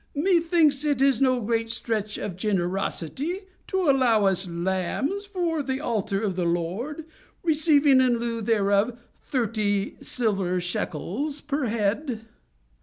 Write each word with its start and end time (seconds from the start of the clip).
Methinks 0.15 0.83
it 0.83 0.99
is 0.99 1.21
no 1.21 1.39
great 1.41 1.69
stretch 1.69 2.17
of 2.17 2.35
generosity 2.35 3.41
to 3.67 3.87
allow 3.87 4.25
us 4.25 4.47
lambs 4.47 5.25
for 5.25 5.61
the 5.61 5.79
altar 5.79 6.23
of 6.23 6.35
the 6.35 6.43
Lord, 6.45 7.05
receiving 7.43 8.01
in 8.01 8.17
lieu 8.17 8.41
thereof 8.41 8.97
thirty 9.21 9.97
silver 10.01 10.59
shekels 10.59 11.39
per 11.39 11.65
head!" 11.65 12.25